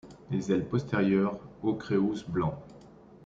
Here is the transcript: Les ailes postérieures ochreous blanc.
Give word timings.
Les 0.31 0.51
ailes 0.51 0.67
postérieures 0.67 1.37
ochreous 1.61 2.23
blanc. 2.27 2.57